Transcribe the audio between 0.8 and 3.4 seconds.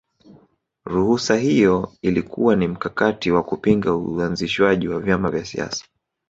Ruhusa iyo ilikuwa ni mkakati